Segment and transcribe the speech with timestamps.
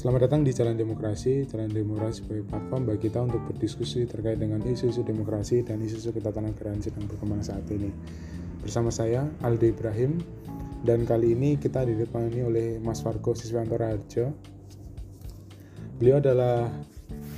[0.00, 1.44] Selamat datang di Jalan Demokrasi.
[1.44, 6.80] Jalan Demokrasi sebagai platform bagi kita untuk berdiskusi terkait dengan isu-isu demokrasi dan isu-isu ketatanegaraan
[6.80, 7.92] sedang berkembang saat ini.
[8.64, 10.16] Bersama saya Aldi Ibrahim
[10.88, 14.32] dan kali ini kita ditemani oleh Mas Fargo Siswanto Harjo.
[16.00, 16.72] Beliau adalah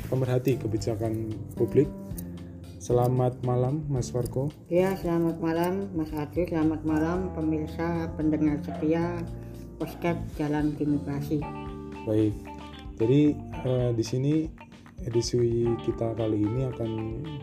[0.06, 1.90] pemerhati kebijakan publik.
[2.78, 4.54] Selamat malam Mas Fargo.
[4.70, 9.18] Ya, selamat malam Mas Adi, selamat malam pemirsa pendengar setia
[9.82, 11.42] podcast Jalan Demokrasi.
[12.06, 12.51] Baik.
[13.02, 13.34] Jadi
[13.66, 14.46] eh, di sini
[15.02, 16.90] edisi kita kali ini akan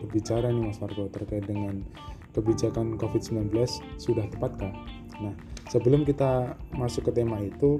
[0.00, 1.84] berbicara nih Mas Fargo terkait dengan
[2.32, 3.52] kebijakan COVID-19
[4.00, 4.72] sudah tepatkah?
[5.20, 5.36] Nah,
[5.68, 7.76] sebelum kita masuk ke tema itu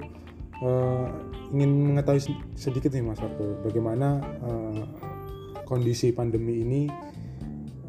[0.61, 1.07] eh,
[1.49, 4.85] ingin mengetahui sedikit nih Mas Fargo bagaimana eh,
[5.65, 6.81] kondisi pandemi ini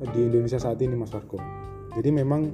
[0.01, 1.37] di Indonesia saat ini Mas Fargo.
[1.93, 2.49] Jadi memang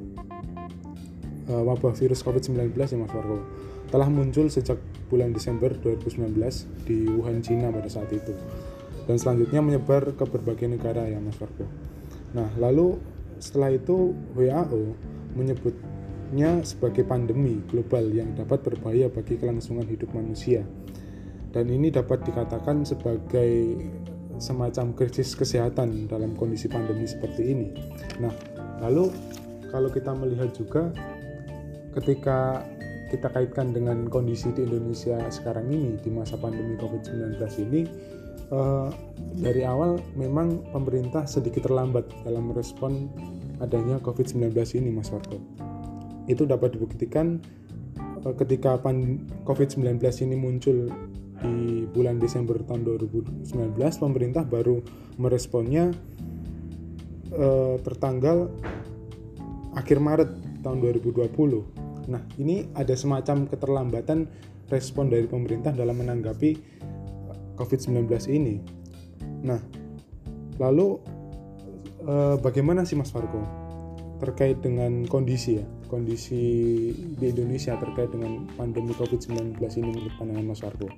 [1.48, 3.40] uh, wabah virus COVID-19 ya Mas Fargo
[3.88, 4.76] telah muncul sejak
[5.08, 6.36] bulan Desember 2019
[6.84, 8.36] di Wuhan, Cina pada saat itu.
[9.08, 11.64] Dan selanjutnya menyebar ke berbagai negara ya Mas Fargo.
[12.36, 13.00] Nah, lalu
[13.40, 14.82] setelah itu WHO
[15.32, 20.62] menyebutnya sebagai pandemi global yang dapat berbahaya bagi kelangsungan hidup manusia.
[21.48, 23.80] Dan ini dapat dikatakan sebagai
[24.36, 27.68] semacam krisis kesehatan dalam kondisi pandemi seperti ini.
[28.20, 28.30] Nah,
[28.84, 29.10] lalu
[29.72, 30.92] kalau kita melihat juga
[31.96, 32.62] ketika
[33.08, 37.80] kita kaitkan dengan kondisi di Indonesia sekarang ini di masa pandemi COVID-19 ini
[38.52, 38.88] eh,
[39.40, 43.08] dari awal memang pemerintah sedikit terlambat dalam merespon
[43.58, 45.40] adanya COVID-19 ini Mas Warko.
[46.28, 47.40] Itu dapat dibuktikan
[47.98, 48.76] eh, ketika
[49.48, 50.92] COVID-19 ini muncul
[51.38, 54.84] di bulan Desember tahun 2019 pemerintah baru
[55.16, 55.96] meresponnya
[57.32, 58.52] eh, tertanggal
[59.72, 61.77] akhir Maret tahun 2020.
[62.08, 64.24] Nah, ini ada semacam keterlambatan
[64.72, 66.50] respon dari pemerintah dalam menanggapi
[67.56, 68.56] COVID-19 ini.
[69.44, 69.60] Nah,
[70.56, 70.98] lalu
[72.08, 73.44] eh, bagaimana sih Mas Fargo
[74.18, 76.42] terkait dengan kondisi ya, kondisi
[76.90, 80.88] di Indonesia terkait dengan pandemi COVID-19 ini menurut pandangan Mas Fargo?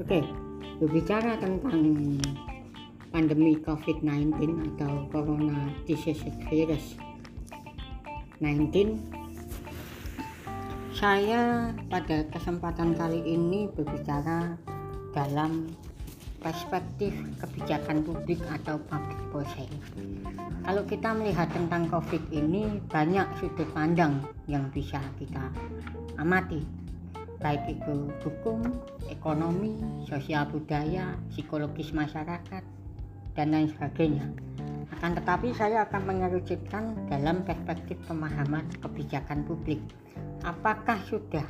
[0.00, 0.24] Oke,
[0.80, 2.16] berbicara tentang
[3.12, 4.32] pandemi COVID-19
[4.72, 6.96] atau Corona Disease Virus
[8.40, 9.21] 19
[11.02, 14.54] saya pada kesempatan kali ini berbicara
[15.10, 15.66] dalam
[16.38, 17.10] perspektif
[17.42, 19.66] kebijakan publik atau public policy.
[20.62, 25.50] Kalau kita melihat tentang COVID ini banyak sudut pandang yang bisa kita
[26.22, 26.62] amati
[27.42, 28.62] baik itu hukum,
[29.10, 29.74] ekonomi,
[30.06, 32.62] sosial budaya, psikologis masyarakat,
[33.34, 34.30] dan lain sebagainya.
[34.90, 39.78] Akan tetapi saya akan mengerucutkan dalam perspektif pemahaman kebijakan publik.
[40.42, 41.46] Apakah sudah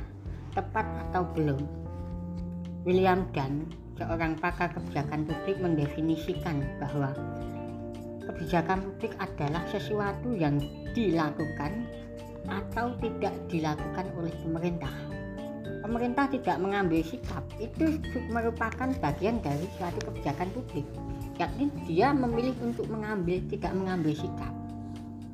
[0.53, 1.61] tepat atau belum?
[2.85, 3.65] William Dunn,
[3.97, 7.15] seorang pakar kebijakan publik mendefinisikan bahwa
[8.29, 10.61] kebijakan publik adalah sesuatu yang
[10.93, 11.89] dilakukan
[12.45, 14.91] atau tidak dilakukan oleh pemerintah
[15.83, 17.99] pemerintah tidak mengambil sikap itu
[18.31, 20.87] merupakan bagian dari suatu kebijakan publik
[21.39, 24.53] yakni dia memilih untuk mengambil tidak mengambil sikap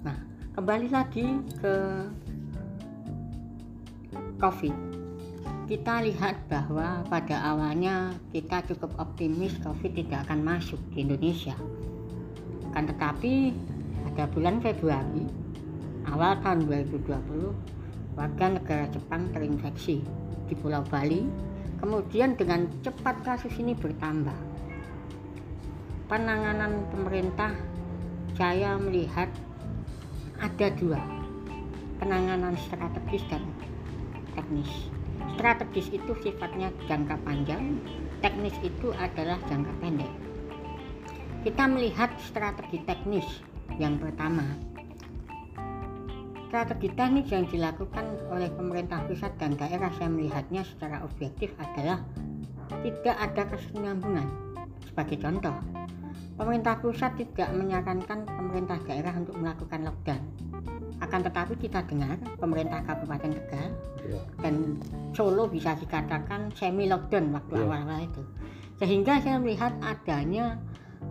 [0.03, 0.17] nah
[0.55, 1.27] kembali lagi
[1.59, 1.73] ke
[4.39, 4.75] covid
[5.69, 11.55] kita lihat bahwa pada awalnya kita cukup optimis covid tidak akan masuk di Indonesia
[12.71, 13.53] kan tetapi
[14.09, 15.25] pada bulan Februari
[16.09, 17.79] awal tahun 2020
[18.19, 20.03] warga negara Jepang terinfeksi
[20.49, 21.23] di Pulau Bali.
[21.79, 24.35] Kemudian dengan cepat kasus ini bertambah.
[26.09, 27.53] Penanganan pemerintah
[28.33, 29.29] saya melihat
[30.41, 30.97] ada dua
[32.01, 33.45] penanganan strategis dan
[34.33, 34.89] teknis.
[35.37, 37.77] Strategis itu sifatnya jangka panjang,
[38.25, 40.11] teknis itu adalah jangka pendek.
[41.45, 43.27] Kita melihat strategi teknis
[43.77, 44.43] yang pertama
[46.49, 52.01] Strategi teknik yang dilakukan oleh pemerintah pusat dan daerah saya melihatnya secara objektif adalah
[52.81, 54.25] tidak ada kesinambungan.
[54.81, 55.53] Sebagai contoh,
[56.39, 60.23] pemerintah pusat tidak menyarankan pemerintah daerah untuk melakukan lockdown.
[61.03, 63.69] Akan tetapi kita dengar pemerintah Kabupaten Tegal
[64.07, 64.23] yeah.
[64.39, 64.79] dan
[65.11, 67.63] Solo bisa dikatakan semi lockdown waktu yeah.
[67.67, 68.23] awal-awal itu.
[68.79, 70.55] Sehingga saya melihat adanya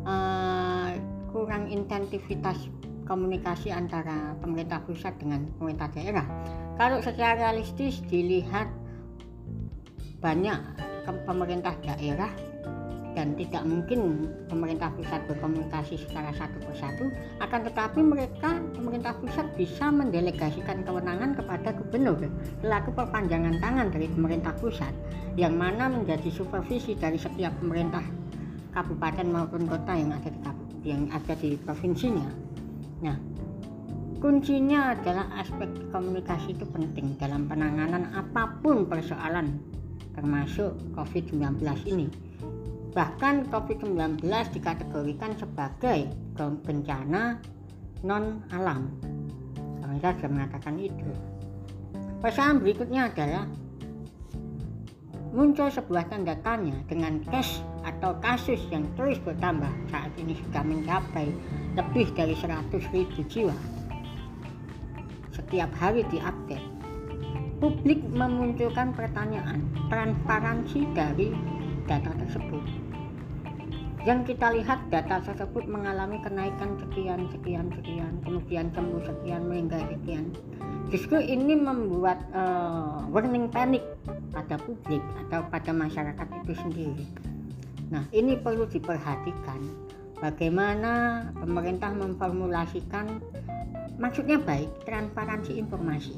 [0.08, 0.96] uh,
[1.28, 2.72] kurang intensivitas
[3.04, 6.24] komunikasi antara pemerintah pusat dengan pemerintah daerah.
[6.80, 8.68] Kalau secara realistis dilihat
[10.20, 10.60] banyak
[11.24, 12.32] pemerintah daerah
[13.18, 17.10] dan tidak mungkin pemerintah pusat berkomunikasi secara satu persatu
[17.42, 22.30] akan tetapi mereka pemerintah pusat bisa mendelegasikan kewenangan kepada gubernur
[22.62, 24.94] selaku perpanjangan tangan dari pemerintah pusat
[25.34, 28.06] yang mana menjadi supervisi dari setiap pemerintah
[28.70, 30.38] kabupaten maupun kota yang ada di
[30.86, 32.30] yang ada di provinsinya.
[33.02, 33.18] Nah
[34.22, 39.58] kuncinya adalah aspek komunikasi itu penting dalam penanganan apa pun persoalan
[40.14, 41.58] termasuk COVID-19
[41.90, 42.27] ini
[42.98, 47.38] Bahkan COVID-19 dikategorikan sebagai bencana
[48.02, 48.90] non alam.
[49.78, 51.06] Pemerintah sudah mengatakan itu.
[52.18, 53.46] Persoalan berikutnya adalah
[55.30, 61.30] muncul sebuah tanda tanya dengan case atau kasus yang terus bertambah saat ini sudah mencapai
[61.78, 63.54] lebih dari 100 ribu jiwa
[65.30, 66.66] setiap hari diupdate
[67.62, 71.30] publik memunculkan pertanyaan transparansi dari
[71.86, 72.87] data tersebut
[74.08, 80.32] yang kita lihat data tersebut mengalami kenaikan sekian sekian sekian kemudian sembuh sekian meninggal sekian.
[80.88, 83.84] Justru ini membuat uh, warning panic
[84.32, 87.04] pada publik atau pada masyarakat itu sendiri.
[87.92, 89.60] Nah ini perlu diperhatikan
[90.24, 93.20] bagaimana pemerintah memformulasikan
[94.00, 96.16] maksudnya baik transparansi informasi.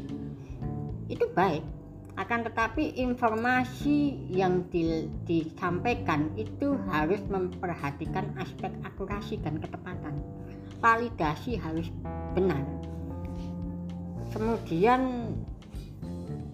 [1.11, 1.80] Itu baik
[2.21, 10.21] akan tetapi informasi yang di, disampaikan itu harus memperhatikan aspek akurasi dan ketepatan.
[10.85, 11.89] Validasi harus
[12.37, 12.61] benar.
[14.37, 15.33] Kemudian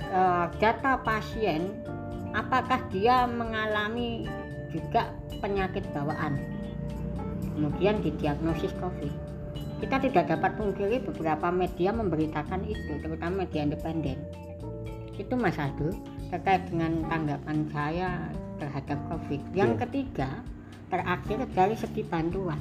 [0.07, 1.75] uh, data pasien
[2.31, 4.23] apakah dia mengalami
[4.71, 5.11] juga
[5.43, 6.39] penyakit bawaan?
[7.59, 9.15] Kemudian didiagnosis COVID.
[9.83, 14.46] Kita tidak dapat pungkiri beberapa media memberitakan itu terutama media independen
[15.17, 15.93] itu Mas Adu
[16.29, 18.11] terkait dengan tanggapan saya
[18.61, 19.41] terhadap COVID.
[19.57, 19.81] Yang ya.
[19.87, 20.31] ketiga,
[20.93, 22.61] terakhir dari segi bantuan.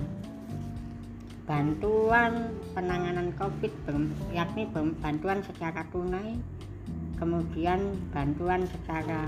[1.46, 3.74] Bantuan penanganan COVID
[4.34, 4.66] yakni
[4.98, 6.42] bantuan secara tunai,
[7.22, 9.22] kemudian bantuan secara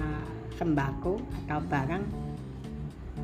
[0.58, 2.04] sembako atau barang,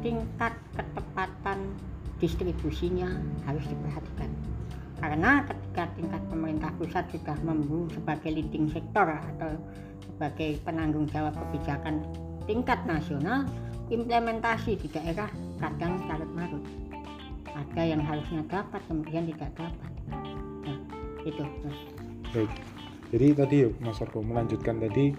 [0.05, 1.73] tingkat ketepatan
[2.21, 3.09] distribusinya
[3.49, 4.29] harus diperhatikan
[5.03, 9.59] karena ketika tingkat pemerintah pusat sudah membu sebagai leading sektor atau
[10.13, 12.05] sebagai penanggung jawab kebijakan
[12.45, 13.49] tingkat nasional
[13.89, 15.27] implementasi di daerah
[15.59, 16.63] kadang carut marut
[17.53, 19.91] ada yang harusnya dapat kemudian tidak dapat
[20.63, 20.77] nah
[21.25, 21.79] itu mas
[22.31, 22.51] baik
[23.13, 25.13] jadi tadi mas Arko melanjutkan tadi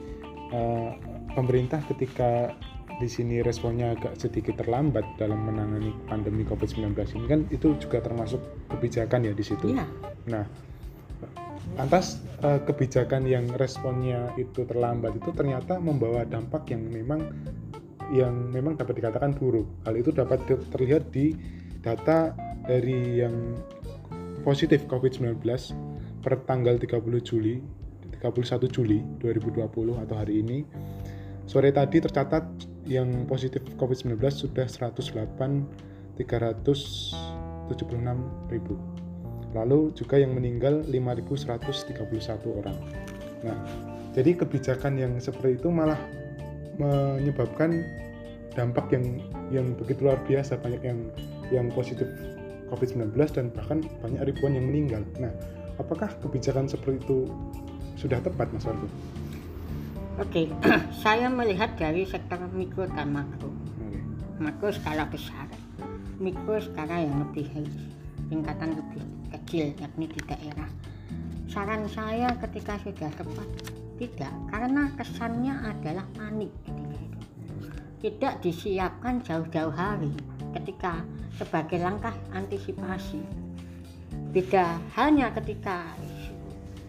[0.50, 0.90] uh,
[1.34, 2.54] pemerintah ketika
[2.98, 8.38] di sini responnya agak sedikit terlambat dalam menangani pandemi COVID-19 ini kan itu juga termasuk
[8.70, 9.74] kebijakan ya di situ.
[9.74, 9.86] Iya.
[10.30, 10.44] Nah,
[11.74, 17.20] lantas uh, kebijakan yang responnya itu terlambat itu ternyata membawa dampak yang memang
[18.14, 19.66] yang memang dapat dikatakan buruk.
[19.88, 21.34] Hal itu dapat terlihat di
[21.82, 23.58] data dari yang
[24.44, 25.40] positif COVID-19
[26.20, 27.60] per tanggal 30 Juli
[28.24, 30.64] 31 Juli 2020 atau hari ini
[31.44, 32.44] sore tadi tercatat
[32.88, 37.76] yang positif COVID-19 sudah 108 376
[38.48, 39.03] ribu
[39.54, 42.76] lalu juga yang meninggal 5.131 orang.
[43.46, 43.58] Nah,
[44.12, 45.98] jadi kebijakan yang seperti itu malah
[46.74, 47.86] menyebabkan
[48.58, 50.98] dampak yang yang begitu luar biasa banyak yang
[51.54, 52.06] yang positif
[52.70, 55.02] COVID-19 dan bahkan banyak ribuan yang meninggal.
[55.22, 55.30] Nah,
[55.78, 57.30] apakah kebijakan seperti itu
[57.94, 58.90] sudah tepat, Mas Argo?
[60.18, 60.50] Oke,
[61.04, 63.50] saya melihat dari sektor mikro dan makro.
[63.50, 64.02] Okay.
[64.38, 65.46] Makro skala besar,
[66.18, 67.46] mikro skala yang lebih
[68.30, 69.02] tingkatan lebih
[69.44, 70.72] kecil yakni di daerah.
[71.52, 73.48] Saran saya ketika sudah tepat
[74.00, 76.50] tidak karena kesannya adalah panik.
[76.64, 77.20] Ketika itu
[78.00, 80.16] tidak disiapkan jauh-jauh hari
[80.56, 81.04] ketika
[81.36, 83.20] sebagai langkah antisipasi.
[84.32, 85.92] Beda hanya ketika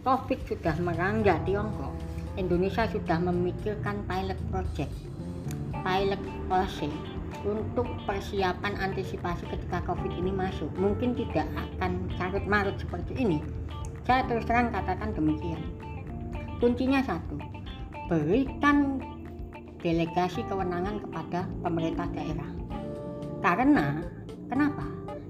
[0.07, 1.93] COVID sudah merangga Tiongkok
[2.39, 4.93] Indonesia sudah memikirkan pilot project
[5.83, 6.89] pilot policy
[7.45, 10.67] untuk persiapan antisipasi ketika COVID ini masuk.
[10.75, 13.39] Mungkin tidak akan carut marut seperti ini.
[14.03, 15.61] Saya terus terang katakan demikian.
[16.57, 17.37] Kuncinya satu,
[18.09, 18.97] berikan
[19.85, 22.49] delegasi kewenangan kepada pemerintah daerah.
[23.45, 24.01] Karena
[24.49, 24.85] kenapa?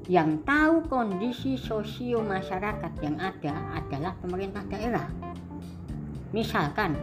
[0.07, 5.09] Yang tahu kondisi sosio masyarakat yang ada adalah pemerintah daerah.
[6.31, 6.95] Misalkan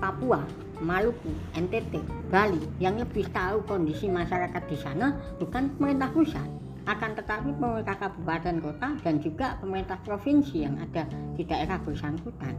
[0.00, 0.40] Papua
[0.80, 2.00] Maluku, NTT,
[2.32, 6.48] Bali yang lebih tahu kondisi masyarakat di sana bukan pemerintah pusat.
[6.88, 11.04] Akan tetapi pemerintah kabupaten kota dan juga pemerintah provinsi yang ada
[11.36, 12.56] di daerah bersangkutan.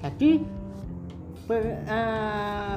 [0.00, 0.40] Jadi
[1.86, 2.76] uh,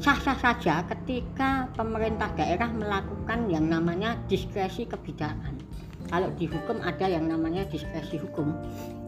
[0.00, 5.60] sah-sah saja ketika pemerintah daerah melakukan yang namanya diskresi kebijakan.
[6.08, 8.50] Kalau di hukum ada yang namanya diskresi hukum,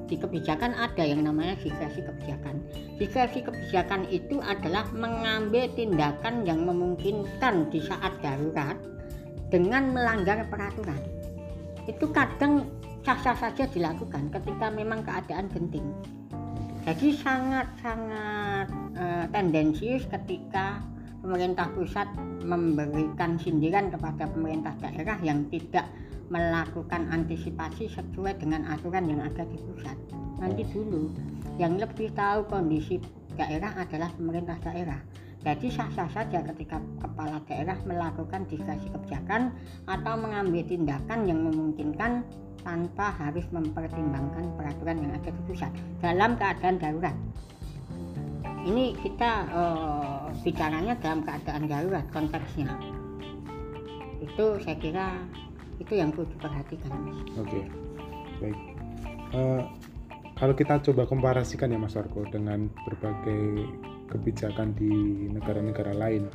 [0.06, 2.60] di kebijakan ada yang namanya diskresi kebijakan.
[2.98, 8.76] Diskresi kebijakan itu adalah mengambil tindakan yang memungkinkan di saat darurat
[9.52, 10.98] dengan melanggar peraturan.
[11.86, 12.70] Itu kadang
[13.02, 15.86] sah-sah saja dilakukan ketika memang keadaan genting.
[16.82, 18.66] Jadi sangat-sangat
[18.98, 20.82] uh, tendensius ketika
[21.22, 22.10] pemerintah pusat
[22.42, 25.86] memberikan sindiran kepada pemerintah daerah yang tidak
[26.32, 29.94] melakukan antisipasi sesuai dengan aturan yang ada di pusat.
[30.40, 31.12] Nanti dulu
[31.60, 32.96] yang lebih tahu kondisi
[33.36, 34.96] daerah adalah pemerintah daerah.
[35.42, 39.52] Jadi sah-sah saja ketika kepala daerah melakukan diskresi kebijakan
[39.90, 42.22] atau mengambil tindakan yang memungkinkan
[42.62, 47.16] tanpa harus mempertimbangkan peraturan yang ada di pusat dalam keadaan darurat.
[48.62, 52.70] Ini kita uh, bicaranya dalam keadaan darurat konteksnya.
[54.22, 55.18] Itu saya kira
[55.82, 56.90] itu yang perlu diperhatikan.
[57.36, 57.64] Oke, okay.
[58.38, 58.58] baik.
[59.34, 59.62] Uh,
[60.38, 63.66] kalau kita coba komparasikan ya Mas Arko dengan berbagai
[64.10, 64.90] kebijakan di
[65.32, 66.28] negara-negara lain,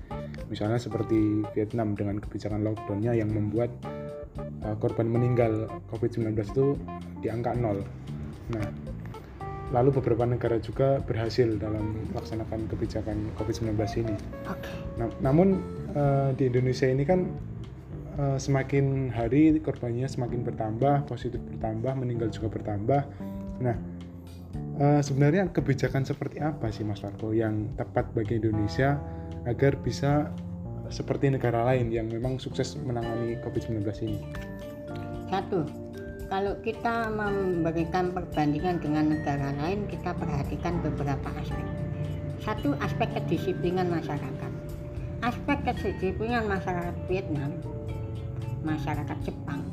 [0.50, 3.70] misalnya seperti Vietnam dengan kebijakan lockdownnya yang membuat
[4.66, 6.66] uh, korban meninggal COVID-19 itu
[7.22, 7.84] di angka nol.
[8.51, 8.66] Nah,
[9.75, 14.16] lalu beberapa negara juga berhasil dalam melaksanakan kebijakan COVID-19 ini.
[14.48, 14.72] Okay.
[14.98, 15.60] Nah, namun
[15.94, 17.27] uh, di Indonesia ini kan
[18.18, 23.02] uh, semakin hari korbannya semakin bertambah, positif bertambah, meninggal juga bertambah.
[23.62, 23.78] Nah,
[24.82, 28.98] uh, sebenarnya kebijakan seperti apa sih Mas Marco yang tepat bagi Indonesia
[29.46, 30.34] agar bisa
[30.88, 34.20] seperti negara lain yang memang sukses menangani COVID-19 ini?
[35.28, 35.68] Satu,
[36.32, 41.68] kalau kita memberikan perbandingan dengan negara lain, kita perhatikan beberapa aspek.
[42.40, 44.52] Satu, aspek kedisiplinan masyarakat.
[45.20, 47.60] Aspek kedisiplinan masyarakat Vietnam,
[48.68, 49.64] masyarakat Jepang,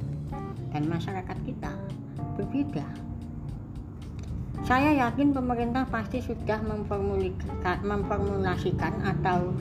[0.71, 1.75] dan masyarakat kita
[2.39, 2.87] berbeda
[4.65, 6.57] saya yakin pemerintah pasti sudah
[7.85, 9.53] memformulasikan atau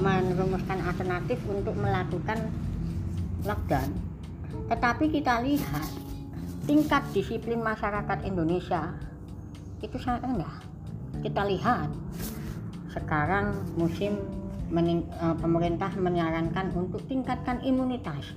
[0.00, 2.48] merumuskan alternatif untuk melakukan
[3.44, 3.90] lockdown.
[4.72, 5.88] Tetapi kita lihat
[6.64, 8.96] tingkat disiplin masyarakat Indonesia
[9.84, 10.56] itu sangat rendah.
[11.20, 11.92] Kita lihat
[12.96, 14.16] sekarang musim
[14.72, 18.32] uh, pemerintah menyarankan untuk tingkatkan imunitas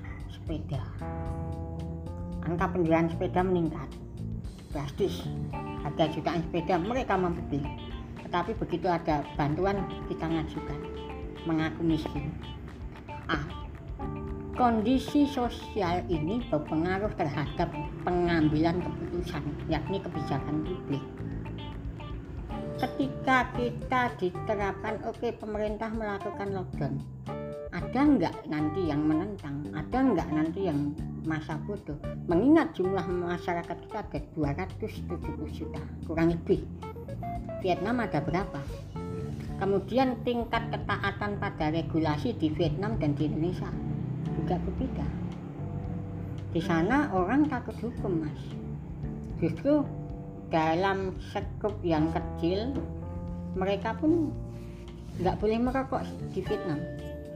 [0.48, 0.80] sepeda.
[2.48, 3.92] Angka penjualan sepeda meningkat.
[4.72, 5.28] Drastis.
[5.84, 7.60] Harga jutaan sepeda mereka membeli.
[8.24, 10.80] Tetapi begitu ada bantuan kita ngajukan.
[11.44, 12.32] Mengaku miskin.
[13.28, 13.44] Ah
[14.56, 17.70] kondisi sosial ini berpengaruh terhadap
[18.02, 21.04] pengambilan keputusan yakni kebijakan publik.
[22.80, 26.96] Ketika kita diterapkan oke okay, pemerintah melakukan lockdown
[27.98, 29.74] ada nggak nanti yang menentang?
[29.74, 30.94] Ada nggak nanti yang
[31.26, 31.98] masa bodoh?
[32.30, 35.18] Mengingat jumlah masyarakat kita ada 270
[35.50, 36.62] juta kurang lebih.
[37.66, 38.62] Vietnam ada berapa?
[39.58, 43.74] Kemudian tingkat ketaatan pada regulasi di Vietnam dan di Indonesia
[44.30, 45.08] juga berbeda.
[46.54, 48.42] Di sana orang takut hukum mas.
[49.42, 49.82] Justru
[50.54, 52.78] dalam sekup yang kecil
[53.58, 54.30] mereka pun
[55.18, 56.78] nggak boleh merokok di Vietnam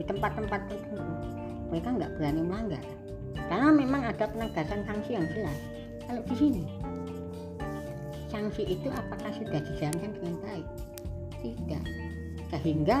[0.02, 0.98] di tempat-tempat tertentu
[1.70, 2.84] mereka nggak berani melanggar.
[3.46, 5.58] Karena memang ada penegasan sanksi yang jelas.
[6.02, 6.64] Kalau di sini
[8.28, 10.68] sanksi itu apakah sudah dijalankan dengan baik?
[11.38, 11.84] Tidak.
[12.50, 12.98] Sehingga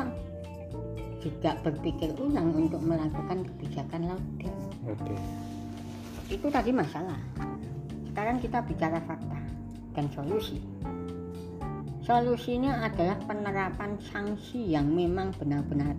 [1.18, 4.58] juga berpikir ulang untuk melakukan kebijakan lockdown
[4.90, 5.18] okay.
[6.34, 7.18] itu tadi masalah.
[8.10, 9.38] Sekarang kita bicara fakta
[9.94, 10.58] dan solusi.
[12.02, 15.94] Solusinya adalah penerapan sanksi yang memang benar-benar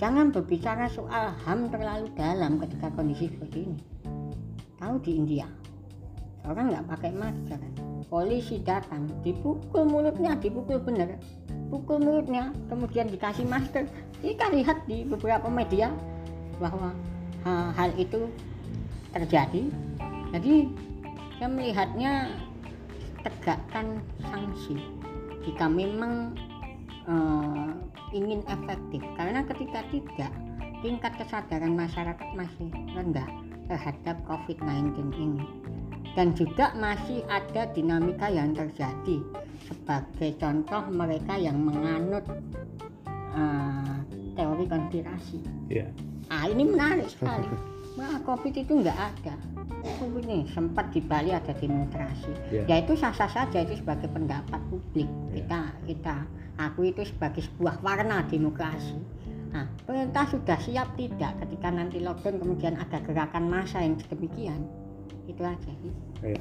[0.00, 3.78] Jangan berbicara soal HAM terlalu dalam ketika kondisi seperti ini.
[4.80, 5.44] Tahu di India,
[6.48, 7.60] orang nggak pakai masker,
[8.08, 11.20] polisi datang, dipukul mulutnya, dipukul bener,
[11.68, 13.84] pukul mulutnya, kemudian dikasih masker.
[14.24, 15.92] Kita lihat di beberapa media
[16.56, 16.96] bahwa
[17.76, 18.24] hal itu
[19.12, 19.68] terjadi.
[20.32, 20.72] Jadi
[21.36, 22.12] saya melihatnya
[23.20, 24.00] tegakkan
[24.32, 24.80] sanksi
[25.44, 26.32] jika memang
[27.08, 27.72] uh,
[28.10, 30.32] ingin efektif karena ketika tidak
[30.80, 33.28] tingkat kesadaran masyarakat masih rendah
[33.68, 35.44] terhadap COVID-19 ini
[36.18, 39.22] dan juga masih ada dinamika yang terjadi
[39.70, 42.26] sebagai contoh mereka yang menganut
[43.36, 43.96] uh,
[44.34, 45.38] teori konspirasi.
[45.70, 45.90] Yeah.
[46.26, 47.46] Ah ini menarik sekali.
[47.98, 49.34] Wah COVID itu enggak ada.
[50.02, 52.32] COVID ini sempat di Bali ada demonstrasi.
[52.50, 52.66] Yeah.
[52.66, 55.46] Ya itu sah-sah saja itu sebagai pendapat publik yeah.
[55.46, 56.26] kita kita
[56.60, 59.00] aku itu sebagai sebuah warna demokrasi.
[59.50, 64.62] Nah, pemerintah sudah siap tidak ketika nanti lockdown kemudian ada gerakan massa yang sedemikian?
[65.26, 65.72] Itu aja.
[66.22, 66.38] Iya.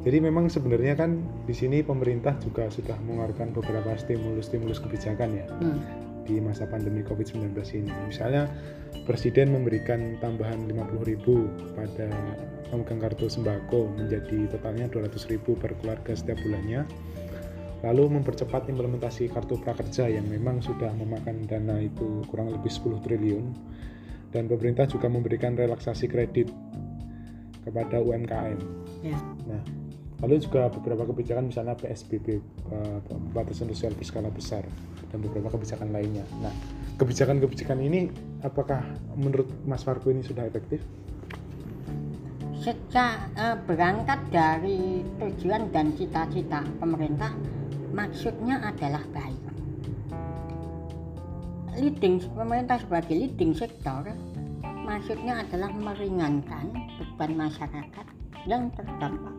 [0.00, 5.80] Jadi memang sebenarnya kan di sini pemerintah juga sudah mengeluarkan beberapa stimulus-stimulus kebijakan ya Hmm.
[6.24, 7.92] di masa pandemi COVID-19 ini.
[8.08, 8.48] Misalnya
[9.06, 11.24] Presiden memberikan tambahan 50.000
[11.72, 12.08] kepada
[12.70, 16.86] pemegang kartu sembako menjadi totalnya 200.000 per keluarga setiap bulannya.
[17.80, 23.46] Lalu mempercepat implementasi kartu prakerja yang memang sudah memakan dana itu kurang lebih 10 triliun.
[24.30, 26.52] Dan pemerintah juga memberikan relaksasi kredit
[27.64, 28.58] kepada UMKM.
[29.04, 29.18] Ya.
[29.48, 29.62] Nah,
[30.24, 34.64] lalu juga beberapa kebijakan misalnya PSBB eh, pembatasan sosial berskala besar
[35.10, 36.24] dan beberapa kebijakan lainnya.
[36.40, 36.52] Nah,
[37.00, 38.12] kebijakan-kebijakan ini
[38.44, 38.84] apakah
[39.16, 40.84] menurut Mas Fargo ini sudah efektif?
[42.60, 47.32] Sejak eh, berangkat dari tujuan dan cita-cita pemerintah,
[47.90, 49.42] maksudnya adalah baik.
[51.78, 54.10] Leading pemerintah sebagai leading sektor,
[54.82, 58.06] maksudnya adalah meringankan beban masyarakat
[58.44, 59.36] yang terdampak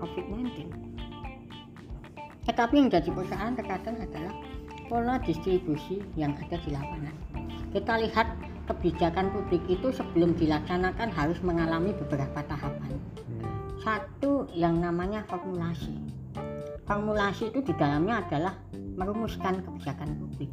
[0.00, 0.72] COVID-19.
[2.48, 4.34] Tetapi yang jadi persoalan terkadang adalah
[4.88, 7.16] pola distribusi yang ada di lapangan.
[7.76, 8.28] Kita lihat
[8.64, 12.96] kebijakan publik itu sebelum dilaksanakan harus mengalami beberapa tahapan.
[12.96, 16.07] Hmm, Satu yang namanya formulasi.
[16.88, 18.56] Formulasi itu di dalamnya adalah
[18.96, 20.48] merumuskan kebijakan publik.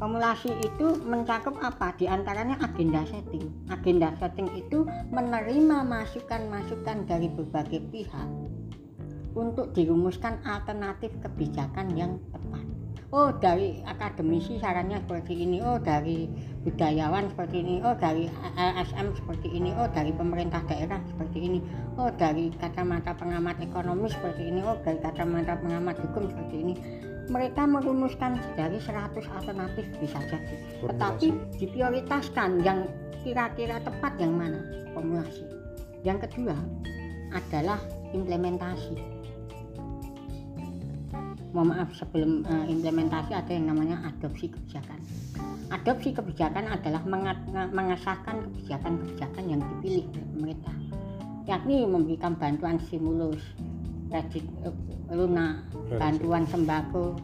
[0.00, 1.92] Formulasi itu mencakup apa?
[2.00, 3.52] Di antaranya agenda setting.
[3.68, 8.28] Agenda setting itu menerima masukan-masukan dari berbagai pihak
[9.36, 12.16] untuk dirumuskan alternatif kebijakan yang.
[13.14, 16.26] Oh dari akademisi sarannya seperti ini, oh dari
[16.66, 18.26] budayawan seperti ini, oh dari
[18.58, 21.62] LSM seperti ini, oh dari pemerintah daerah seperti ini,
[21.94, 26.74] oh dari kacamata pengamat ekonomi seperti ini, oh dari kacamata pengamat hukum seperti ini.
[27.30, 30.82] Mereka merumuskan dari 100 alternatif bisa jadi.
[30.82, 32.90] Tetapi diprioritaskan yang
[33.22, 34.58] kira-kira tepat yang mana?
[34.90, 35.46] Formulasi.
[36.02, 36.58] Yang kedua
[37.30, 37.78] adalah
[38.10, 39.13] implementasi
[41.54, 44.98] mohon maaf sebelum eh, implementasi ada yang namanya adopsi kebijakan.
[45.70, 47.02] Adopsi kebijakan adalah
[47.70, 50.76] mengesahkan kebijakan-kebijakan yang dipilih oleh pemerintah,
[51.46, 53.40] yakni memberikan bantuan stimulus,
[54.10, 54.74] kredit eh,
[55.14, 55.62] lunak,
[55.94, 57.14] bantuan sembako,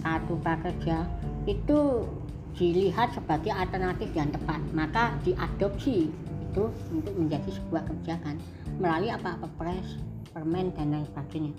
[0.00, 1.04] kartu prakerja
[1.44, 2.08] itu
[2.56, 6.08] dilihat sebagai alternatif yang tepat, maka diadopsi
[6.50, 8.40] itu untuk menjadi sebuah kebijakan
[8.80, 11.54] melalui apa Perpres, Permen dan lain sebagainya.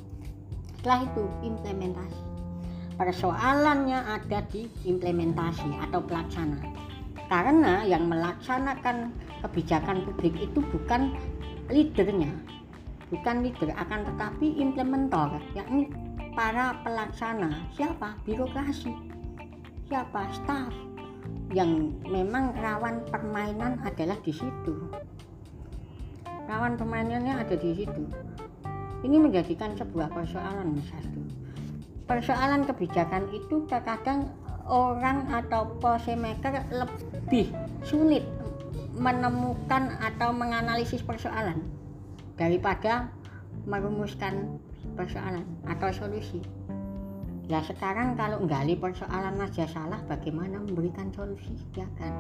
[0.81, 2.21] Setelah itu implementasi.
[2.97, 6.57] Persoalannya ada di implementasi atau pelaksana.
[7.29, 9.13] Karena yang melaksanakan
[9.45, 11.13] kebijakan publik itu bukan
[11.69, 12.33] leadernya,
[13.13, 15.85] bukan leader akan tetapi implementer, yakni
[16.33, 17.61] para pelaksana.
[17.77, 18.17] Siapa?
[18.25, 18.89] Birokrasi.
[19.85, 20.33] Siapa?
[20.33, 20.73] Staff.
[21.53, 24.89] Yang memang rawan permainan adalah di situ.
[26.49, 28.30] Rawan permainannya ada di situ.
[29.01, 31.21] Ini menjadikan sebuah persoalan Mas Hastu.
[32.05, 34.29] Persoalan kebijakan itu terkadang
[34.69, 37.49] orang atau policy maker lebih
[37.81, 38.21] sulit
[38.93, 41.57] menemukan atau menganalisis persoalan
[42.37, 43.09] daripada
[43.65, 44.61] merumuskan
[44.93, 46.41] persoalan atau solusi.
[47.49, 51.51] Ya sekarang kalau nggali persoalan aja salah, bagaimana memberikan solusi?
[51.75, 52.13] Ya kan?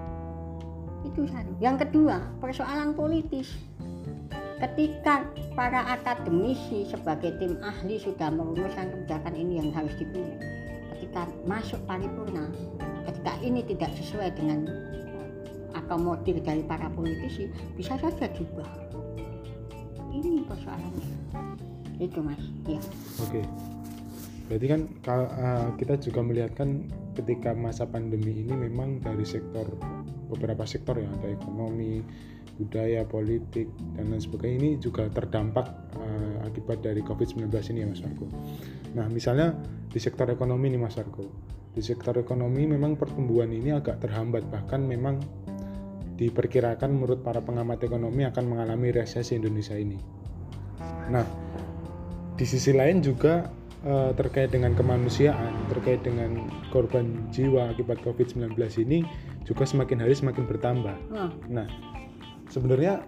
[1.05, 1.55] Itu satu.
[1.61, 3.53] Yang kedua, persoalan politis
[4.61, 5.25] ketika
[5.57, 10.37] para akademisi sebagai tim ahli sudah merumuskan kebijakan ini yang harus dipilih
[10.93, 12.45] ketika masuk paripurna
[13.09, 14.69] ketika ini tidak sesuai dengan
[15.73, 18.69] akomodir dari para politisi bisa saja diubah.
[20.11, 21.09] Ini persoalannya.
[21.97, 22.43] Itu mas.
[22.67, 22.81] Ya.
[23.23, 23.41] Oke.
[24.51, 26.83] Berarti kan ka- eh, kita juga melihat kan
[27.15, 29.63] ketika masa pandemi ini memang dari sektor
[30.27, 32.03] beberapa sektor ya ada ekonomi,
[32.59, 38.01] budaya, politik dan lain sebagainya ini juga terdampak eh, akibat dari COVID-19 ini ya Mas
[38.03, 38.25] Marco.
[38.97, 39.55] Nah, misalnya
[39.91, 41.27] di sektor ekonomi nih Mas Marco.
[41.71, 45.23] Di sektor ekonomi memang pertumbuhan ini agak terhambat bahkan memang
[46.19, 49.95] diperkirakan menurut para pengamat ekonomi akan mengalami resesi Indonesia ini.
[51.09, 51.25] Nah,
[52.35, 53.47] di sisi lain juga
[53.87, 59.01] eh, terkait dengan kemanusiaan, terkait dengan korban jiwa akibat COVID-19 ini
[59.47, 60.97] juga semakin hari semakin bertambah.
[61.49, 61.67] Nah,
[62.51, 63.01] sebenarnya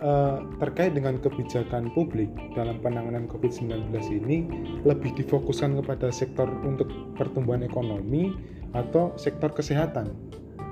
[0.00, 4.48] eh, terkait dengan kebijakan publik dalam penanganan COVID-19 ini
[4.88, 8.32] lebih difokuskan kepada sektor untuk pertumbuhan ekonomi
[8.72, 10.10] atau sektor kesehatan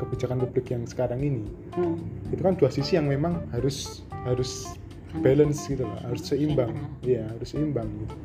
[0.00, 1.44] kebijakan publik yang sekarang ini.
[1.78, 4.74] hmm, Itu kan dua sisi yang memang harus harus
[5.22, 6.74] balance gitu loh, harus seimbang.
[7.06, 8.16] Iya, harus seimbang gitu.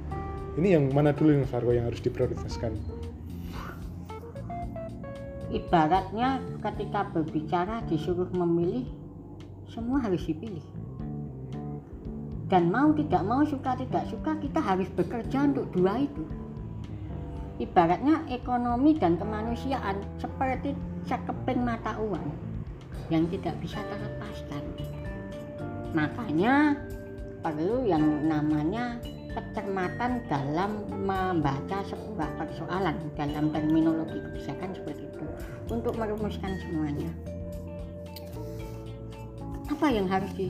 [0.57, 2.73] Ini yang mana dulu yang Fargo yang harus diprioritaskan?
[5.49, 8.85] ibaratnya ketika berbicara disuruh memilih
[9.69, 10.65] semua harus dipilih.
[12.49, 16.25] Dan mau tidak mau suka tidak suka kita harus bekerja untuk dua itu.
[17.61, 20.73] Ibaratnya ekonomi dan kemanusiaan seperti
[21.05, 22.25] sekeping mata uang
[23.13, 24.63] yang tidak bisa terlepaskan.
[25.93, 26.73] Makanya
[27.45, 28.97] perlu yang namanya
[29.29, 35.25] kecermatan dalam membaca sebuah persoalan dalam terminologi kebijakan seperti itu
[35.69, 37.13] untuk merumuskan semuanya
[39.69, 40.49] apa yang harus di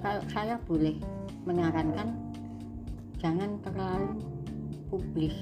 [0.00, 0.96] kalau saya boleh
[1.44, 2.16] menyarankan
[3.20, 4.20] jangan terlalu
[4.88, 5.36] publis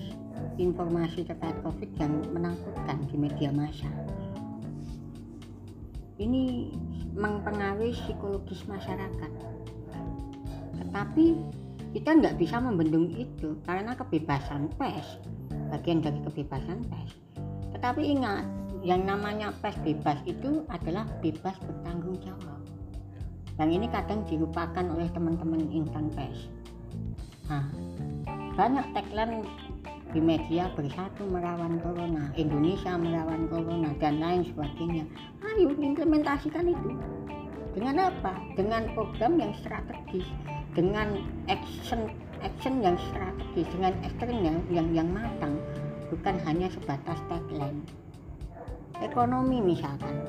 [0.58, 3.88] informasi terkait covid yang menakutkan di media massa.
[6.18, 6.74] Ini
[7.14, 9.32] mempengaruhi psikologis masyarakat.
[10.82, 11.26] Tetapi
[11.92, 15.20] kita nggak bisa membendung itu karena kebebasan pers
[15.68, 17.12] bagian dari kebebasan pers
[17.76, 18.48] tetapi ingat
[18.80, 22.61] yang namanya pers bebas itu adalah bebas bertanggung jawab
[23.60, 26.48] dan ini kadang dilupakan oleh teman-teman insan pers
[27.48, 27.64] nah,
[28.56, 29.44] banyak tagline
[30.12, 35.08] di media bersatu melawan corona Indonesia melawan corona dan lain sebagainya.
[35.40, 37.00] Ayo implementasikan itu.
[37.72, 38.36] Dengan apa?
[38.52, 40.28] Dengan program yang strategis
[40.76, 42.12] dengan action
[42.44, 45.56] action yang strategis dengan action yang yang, yang matang
[46.12, 47.80] bukan hanya sebatas tagline.
[49.00, 50.28] Ekonomi misalkan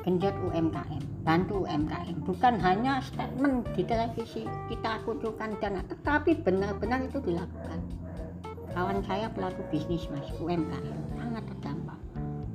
[0.00, 7.20] genjot UMKM bantu UMKM bukan hanya statement di televisi kita kucurkan dana tetapi benar-benar itu
[7.20, 7.80] dilakukan.
[8.70, 11.98] Kawan saya pelaku bisnis mas UMKM sangat terdampak.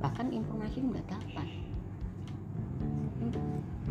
[0.02, 1.48] Bahkan informasi nggak dapat.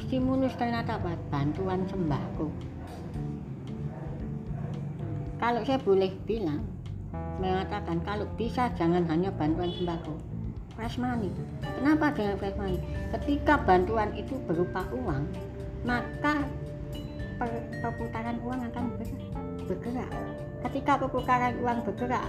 [0.05, 1.15] Stimulus ternyata apa?
[1.31, 2.51] Bantuan sembako.
[5.39, 6.65] Kalau saya boleh bilang
[7.39, 10.34] mengatakan kalau bisa jangan hanya bantuan sembako
[10.75, 11.31] fresh money.
[11.63, 12.77] Kenapa dengan fresh money?
[13.15, 15.23] Ketika bantuan itu berupa uang
[15.85, 16.43] maka
[17.81, 18.85] perputaran uang akan
[19.69, 20.11] bergerak.
[20.65, 22.25] Ketika perputaran uang bergerak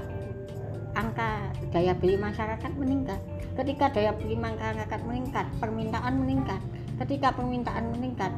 [0.96, 3.20] angka daya beli masyarakat meningkat.
[3.56, 6.60] Ketika daya beli masyarakat meningkat permintaan meningkat.
[7.00, 8.32] Ketika permintaan meningkat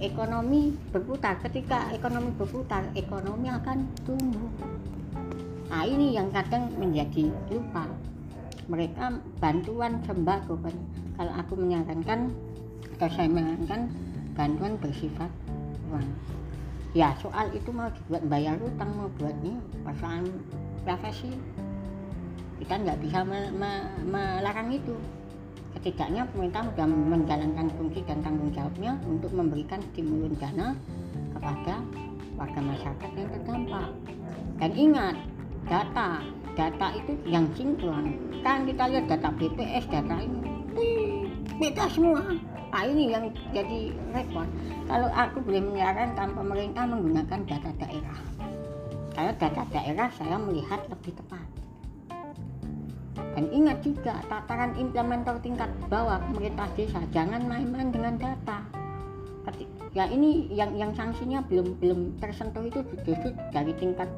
[0.00, 1.36] ekonomi berputar.
[1.44, 4.48] Ketika ekonomi berputar ekonomi akan tumbuh.
[5.68, 7.88] Nah ini yang kadang menjadi lupa
[8.66, 10.56] mereka bantuan sembako
[11.14, 12.32] kalau aku menyarankan
[12.96, 13.90] atau saya menyarankan
[14.34, 15.30] bantuan bersifat
[15.90, 16.08] uang.
[16.94, 20.30] Ya soal itu mau dibuat bayar utang mau buat ini persoalan
[20.86, 21.34] profesi.
[22.62, 23.72] Kita nggak bisa me me
[24.06, 24.94] melarang itu.
[25.74, 30.78] Setidaknya pemerintah sudah menjalankan fungsi dan tanggung jawabnya untuk memberikan stimulus dana
[31.34, 31.82] kepada
[32.38, 33.90] warga masyarakat yang terdampak.
[34.62, 35.16] Dan ingat
[35.66, 36.22] data
[36.54, 38.14] data itu yang sinkron
[38.46, 40.40] kan kita lihat data BPS data ini.
[41.58, 42.22] Beda semua.
[42.74, 44.46] Nah ini yang jadi repot
[44.90, 48.18] kalau aku boleh menyarankan pemerintah menggunakan data daerah.
[49.14, 51.46] Karena data daerah saya melihat lebih tepat.
[53.34, 58.62] Dan ingat juga tataran implementer tingkat bawah pemerintah desa jangan main-main dengan data.
[59.94, 64.10] Ya ini yang yang sanksinya belum belum tersentuh itu justru dari tingkat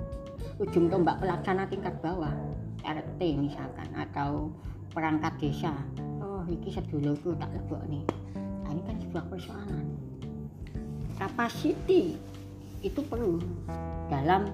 [0.56, 2.32] ujung tombak pelaksana tingkat bawah
[2.80, 4.48] RT misalkan atau
[4.96, 5.76] perangkat desa.
[6.24, 8.04] Oh ini sedulurku tak lebok nih.
[8.64, 9.84] Nah, ini kan sebuah persoalan.
[11.20, 12.16] Capacity
[12.80, 13.40] itu perlu
[14.08, 14.48] dalam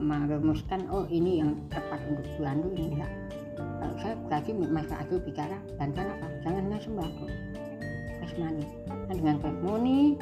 [0.00, 3.12] merumuskan oh ini yang tepat untuk Belanda ini enggak.
[3.60, 6.26] Kalau saya berarti Mas Adul bicara bantuan apa?
[6.42, 7.26] Jangan hanya sembako.
[8.20, 10.18] Cash money nah, dengan cash money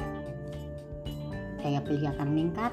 [1.59, 2.71] daya beli akan meningkat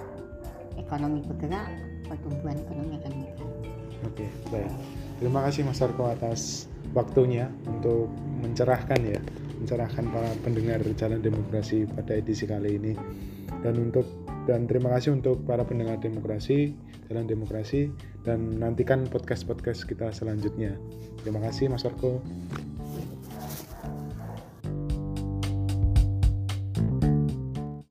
[0.86, 1.68] ekonomi bergerak
[2.06, 3.48] pertumbuhan ekonomi akan meningkat
[4.06, 4.72] oke baik.
[5.16, 8.12] Terima kasih Mas Arko atas waktunya untuk
[8.44, 9.20] mencerahkan ya
[9.56, 12.92] mencerahkan para pendengar jalan demokrasi pada edisi kali ini.
[13.64, 14.04] Dan untuk
[14.44, 16.76] dan terima kasih untuk para pendengar demokrasi
[17.08, 17.90] jalan demokrasi
[18.22, 20.76] dan nantikan podcast podcast kita selanjutnya.
[21.24, 22.22] Terima kasih Mas Arko